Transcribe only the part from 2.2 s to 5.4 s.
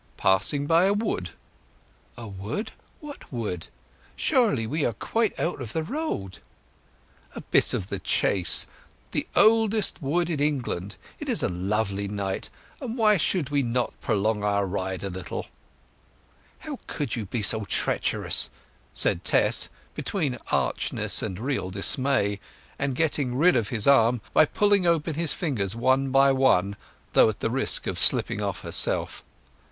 wood—what wood? Surely we are quite